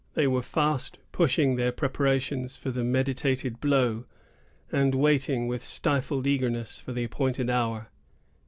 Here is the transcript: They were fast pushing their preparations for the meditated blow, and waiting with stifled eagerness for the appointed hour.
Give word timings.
They 0.15 0.25
were 0.25 0.41
fast 0.41 0.99
pushing 1.11 1.57
their 1.57 1.71
preparations 1.71 2.57
for 2.57 2.71
the 2.71 2.83
meditated 2.83 3.59
blow, 3.59 4.05
and 4.71 4.95
waiting 4.95 5.47
with 5.47 5.63
stifled 5.63 6.25
eagerness 6.25 6.79
for 6.79 6.91
the 6.91 7.03
appointed 7.03 7.51
hour. 7.51 7.91